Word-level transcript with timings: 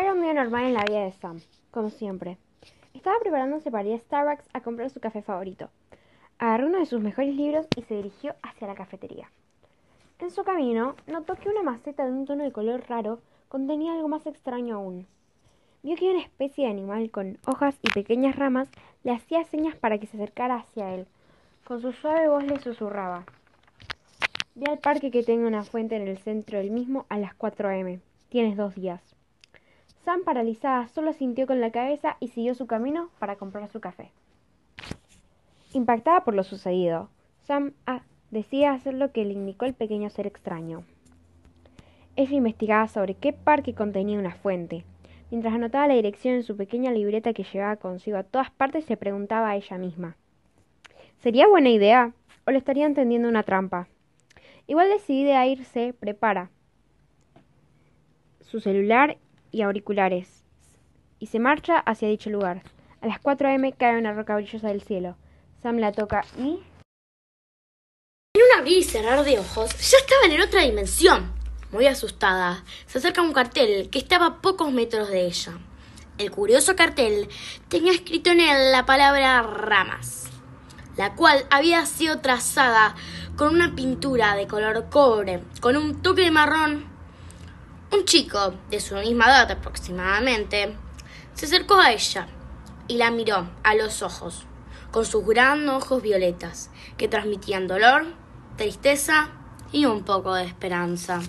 Era 0.00 0.12
un 0.12 0.22
día 0.22 0.32
normal 0.32 0.66
en 0.66 0.74
la 0.74 0.84
vida 0.84 1.02
de 1.02 1.10
Sam, 1.10 1.40
como 1.72 1.90
siempre. 1.90 2.38
Estaba 2.94 3.18
preparándose 3.18 3.68
para 3.72 3.88
ir 3.88 3.96
a 3.96 3.98
Starbucks 3.98 4.48
a 4.52 4.60
comprar 4.60 4.90
su 4.90 5.00
café 5.00 5.22
favorito. 5.22 5.70
Agarró 6.38 6.68
uno 6.68 6.78
de 6.78 6.86
sus 6.86 7.00
mejores 7.00 7.34
libros 7.34 7.66
y 7.76 7.82
se 7.82 7.96
dirigió 7.96 8.36
hacia 8.44 8.68
la 8.68 8.76
cafetería. 8.76 9.28
En 10.20 10.30
su 10.30 10.44
camino, 10.44 10.94
notó 11.08 11.34
que 11.34 11.48
una 11.48 11.64
maceta 11.64 12.04
de 12.04 12.12
un 12.12 12.26
tono 12.26 12.44
de 12.44 12.52
color 12.52 12.84
raro 12.88 13.18
contenía 13.48 13.94
algo 13.94 14.06
más 14.06 14.24
extraño 14.24 14.76
aún. 14.76 15.08
Vio 15.82 15.96
que 15.96 16.12
una 16.12 16.22
especie 16.22 16.66
de 16.66 16.70
animal 16.70 17.10
con 17.10 17.38
hojas 17.44 17.76
y 17.82 17.90
pequeñas 17.90 18.36
ramas 18.36 18.68
le 19.02 19.10
hacía 19.10 19.42
señas 19.46 19.74
para 19.74 19.98
que 19.98 20.06
se 20.06 20.16
acercara 20.16 20.58
hacia 20.58 20.94
él. 20.94 21.08
Con 21.64 21.82
su 21.82 21.90
suave 21.90 22.28
voz 22.28 22.44
le 22.44 22.60
susurraba. 22.60 23.24
Ve 24.54 24.70
al 24.70 24.78
parque 24.78 25.10
que 25.10 25.24
tenga 25.24 25.48
una 25.48 25.64
fuente 25.64 25.96
en 25.96 26.06
el 26.06 26.18
centro 26.18 26.58
del 26.58 26.70
mismo 26.70 27.04
a 27.08 27.18
las 27.18 27.34
4 27.34 27.68
a.m. 27.68 27.98
Tienes 28.28 28.56
dos 28.56 28.76
días. 28.76 29.17
Sam, 30.08 30.24
paralizada, 30.24 30.88
solo 30.88 31.12
sintió 31.12 31.46
con 31.46 31.60
la 31.60 31.70
cabeza 31.70 32.16
y 32.18 32.28
siguió 32.28 32.54
su 32.54 32.66
camino 32.66 33.10
para 33.18 33.36
comprar 33.36 33.68
su 33.68 33.78
café. 33.78 34.10
Impactada 35.74 36.24
por 36.24 36.32
lo 36.32 36.44
sucedido, 36.44 37.10
Sam 37.42 37.74
ah, 37.84 38.00
decía 38.30 38.72
hacer 38.72 38.94
lo 38.94 39.12
que 39.12 39.26
le 39.26 39.34
indicó 39.34 39.66
el 39.66 39.74
pequeño 39.74 40.08
ser 40.08 40.26
extraño. 40.26 40.82
Ella 42.16 42.34
investigaba 42.34 42.88
sobre 42.88 43.16
qué 43.16 43.34
parque 43.34 43.74
contenía 43.74 44.18
una 44.18 44.34
fuente. 44.34 44.86
Mientras 45.30 45.52
anotaba 45.52 45.88
la 45.88 45.96
dirección 45.96 46.36
en 46.36 46.42
su 46.42 46.56
pequeña 46.56 46.90
libreta 46.90 47.34
que 47.34 47.44
llevaba 47.44 47.76
consigo 47.76 48.16
a 48.16 48.22
todas 48.22 48.50
partes, 48.50 48.86
se 48.86 48.96
preguntaba 48.96 49.50
a 49.50 49.56
ella 49.56 49.76
misma. 49.76 50.16
¿Sería 51.18 51.48
buena 51.48 51.68
idea? 51.68 52.14
¿O 52.46 52.50
le 52.50 52.56
estarían 52.56 52.94
tendiendo 52.94 53.28
una 53.28 53.42
trampa? 53.42 53.88
Igual 54.66 54.88
decidida 54.88 55.46
irse, 55.46 55.92
prepara 55.92 56.48
su 58.40 58.60
celular 58.60 59.18
y 59.50 59.62
auriculares 59.62 60.38
y 61.18 61.26
se 61.26 61.38
marcha 61.38 61.78
hacia 61.78 62.08
dicho 62.08 62.30
lugar. 62.30 62.62
A 63.00 63.06
las 63.06 63.18
4 63.20 63.48
a.m. 63.48 63.72
cae 63.72 63.98
una 63.98 64.12
roca 64.12 64.36
brillosa 64.36 64.68
del 64.68 64.82
cielo. 64.82 65.16
Sam 65.62 65.78
la 65.78 65.92
toca 65.92 66.24
y... 66.36 66.60
En 68.34 68.42
un 68.42 68.58
abrir 68.60 68.78
y 68.78 68.82
cerrar 68.84 69.24
de 69.24 69.38
ojos, 69.38 69.70
ya 69.90 69.98
estaban 69.98 70.30
en 70.30 70.42
otra 70.42 70.62
dimensión. 70.62 71.32
Muy 71.72 71.86
asustada, 71.86 72.64
se 72.86 72.98
acerca 72.98 73.20
a 73.20 73.24
un 73.24 73.32
cartel 73.32 73.90
que 73.90 73.98
estaba 73.98 74.26
a 74.26 74.40
pocos 74.40 74.72
metros 74.72 75.08
de 75.10 75.26
ella. 75.26 75.58
El 76.16 76.30
curioso 76.30 76.74
cartel 76.74 77.28
tenía 77.68 77.92
escrito 77.92 78.30
en 78.30 78.40
él 78.40 78.72
la 78.72 78.86
palabra 78.86 79.42
ramas, 79.42 80.28
la 80.96 81.14
cual 81.14 81.44
había 81.50 81.84
sido 81.86 82.20
trazada 82.20 82.94
con 83.36 83.54
una 83.54 83.74
pintura 83.74 84.34
de 84.34 84.46
color 84.46 84.88
cobre, 84.88 85.42
con 85.60 85.76
un 85.76 86.02
toque 86.02 86.22
de 86.22 86.30
marrón. 86.30 86.97
Un 87.90 88.04
chico, 88.04 88.54
de 88.68 88.80
su 88.80 88.94
misma 88.96 89.26
edad 89.26 89.50
aproximadamente, 89.50 90.76
se 91.32 91.46
acercó 91.46 91.76
a 91.76 91.92
ella 91.92 92.28
y 92.86 92.96
la 92.98 93.10
miró 93.10 93.48
a 93.64 93.74
los 93.74 94.02
ojos, 94.02 94.44
con 94.90 95.06
sus 95.06 95.24
grandes 95.24 95.70
ojos 95.70 96.02
violetas, 96.02 96.70
que 96.98 97.08
transmitían 97.08 97.66
dolor, 97.66 98.06
tristeza 98.56 99.30
y 99.72 99.86
un 99.86 100.02
poco 100.02 100.34
de 100.34 100.44
esperanza. 100.44 101.22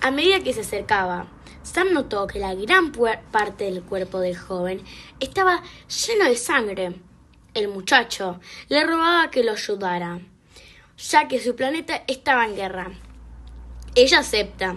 A 0.00 0.10
medida 0.12 0.38
que 0.38 0.52
se 0.52 0.60
acercaba, 0.60 1.26
Sam 1.64 1.92
notó 1.92 2.28
que 2.28 2.38
la 2.38 2.54
gran 2.54 2.92
parte 2.92 3.64
del 3.64 3.82
cuerpo 3.82 4.20
del 4.20 4.38
joven 4.38 4.84
estaba 5.18 5.64
lleno 6.06 6.26
de 6.26 6.36
sangre. 6.36 6.94
El 7.54 7.68
muchacho 7.68 8.38
le 8.68 8.84
rogaba 8.84 9.30
que 9.30 9.42
lo 9.42 9.52
ayudara, 9.52 10.20
ya 10.96 11.26
que 11.26 11.40
su 11.40 11.56
planeta 11.56 12.04
estaba 12.06 12.46
en 12.46 12.54
guerra. 12.54 12.92
Ella 13.96 14.18
acepta. 14.18 14.76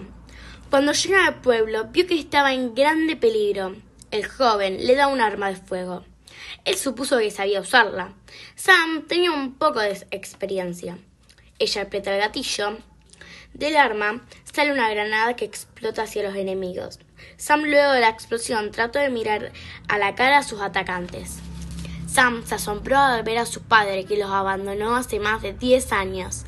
Cuando 0.70 0.92
llega 0.92 1.26
al 1.26 1.42
pueblo, 1.42 1.84
vio 1.92 2.06
que 2.06 2.18
estaba 2.18 2.54
en 2.54 2.74
grande 2.74 3.16
peligro. 3.16 3.76
El 4.10 4.26
joven 4.26 4.86
le 4.86 4.94
da 4.94 5.08
un 5.08 5.20
arma 5.20 5.50
de 5.50 5.56
fuego. 5.56 6.06
Él 6.64 6.76
supuso 6.76 7.18
que 7.18 7.30
sabía 7.30 7.60
usarla. 7.60 8.14
Sam 8.56 9.06
tenía 9.06 9.30
un 9.30 9.56
poco 9.56 9.80
de 9.80 10.06
experiencia. 10.10 10.96
Ella 11.58 11.82
aprieta 11.82 12.14
el 12.14 12.20
gatillo 12.20 12.78
del 13.52 13.76
arma 13.76 14.22
sale 14.50 14.72
una 14.72 14.88
granada 14.88 15.36
que 15.36 15.44
explota 15.44 16.04
hacia 16.04 16.22
los 16.22 16.34
enemigos. 16.34 16.98
Sam 17.36 17.64
luego 17.64 17.92
de 17.92 18.00
la 18.00 18.08
explosión 18.08 18.70
trató 18.70 19.00
de 19.00 19.10
mirar 19.10 19.52
a 19.88 19.98
la 19.98 20.14
cara 20.14 20.38
a 20.38 20.42
sus 20.42 20.62
atacantes. 20.62 21.40
Sam 22.06 22.44
se 22.46 22.54
asombró 22.54 22.98
al 22.98 23.22
ver 23.22 23.36
a 23.36 23.46
su 23.46 23.62
padre 23.62 24.04
que 24.04 24.16
los 24.16 24.30
abandonó 24.30 24.96
hace 24.96 25.20
más 25.20 25.42
de 25.42 25.52
10 25.52 25.92
años. 25.92 26.44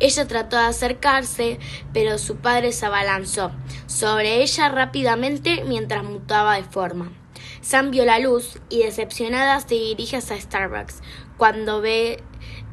Ella 0.00 0.26
trató 0.26 0.56
de 0.56 0.64
acercarse, 0.64 1.58
pero 1.92 2.18
su 2.18 2.36
padre 2.36 2.72
se 2.72 2.86
abalanzó 2.86 3.52
sobre 3.86 4.42
ella 4.42 4.68
rápidamente 4.70 5.62
mientras 5.66 6.02
mutaba 6.04 6.56
de 6.56 6.64
forma. 6.64 7.12
Sam 7.60 7.90
vio 7.90 8.04
la 8.04 8.18
luz 8.18 8.58
y 8.70 8.82
decepcionada 8.82 9.60
se 9.60 9.74
dirige 9.74 10.16
hacia 10.16 10.40
Starbucks 10.40 11.02
cuando 11.36 11.80
ve 11.80 12.22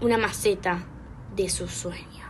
una 0.01 0.17
maceta 0.17 0.85
de 1.35 1.49
su 1.49 1.67
sueño. 1.67 2.25